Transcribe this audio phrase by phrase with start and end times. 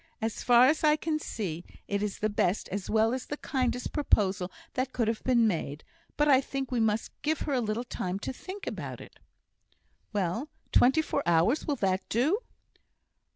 [0.19, 3.93] As far as I can see, it is the best as well as the kindest
[3.93, 5.83] proposal that could have been made;
[6.17, 9.19] but I think we must give her a little time to think about it."
[10.11, 11.67] "Well, twenty four hours!
[11.67, 12.39] Will that do?"